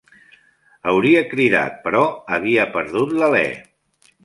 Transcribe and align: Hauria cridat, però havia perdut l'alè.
Hauria 0.91 1.21
cridat, 1.33 1.77
però 1.85 2.03
havia 2.39 2.67
perdut 2.79 3.17
l'alè. 3.21 3.47